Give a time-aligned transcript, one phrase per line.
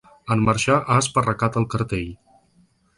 [0.35, 2.13] En marxar ha esparracat el cartell.